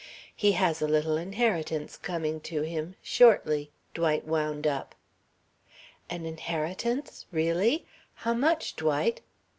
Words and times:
"He 0.35 0.53
has 0.53 0.81
a 0.81 0.87
little 0.87 1.15
inheritance 1.15 1.95
coming 1.95 2.39
to 2.41 2.63
him 2.63 2.95
shortly," 3.03 3.69
Dwight 3.93 4.25
wound 4.25 4.65
up. 4.65 4.95
"An 6.09 6.25
inheritance 6.25 7.27
really? 7.31 7.85
How 8.15 8.33
much, 8.33 8.75
Dwight?" 8.75 9.21